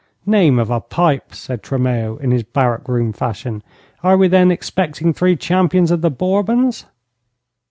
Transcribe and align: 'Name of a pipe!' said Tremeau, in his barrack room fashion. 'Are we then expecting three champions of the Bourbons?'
'Name 0.25 0.57
of 0.57 0.71
a 0.71 0.79
pipe!' 0.81 1.31
said 1.35 1.61
Tremeau, 1.61 2.17
in 2.17 2.31
his 2.31 2.41
barrack 2.41 2.87
room 2.89 3.13
fashion. 3.13 3.61
'Are 4.01 4.17
we 4.17 4.27
then 4.27 4.49
expecting 4.49 5.13
three 5.13 5.35
champions 5.35 5.91
of 5.91 6.01
the 6.01 6.09
Bourbons?' 6.09 6.87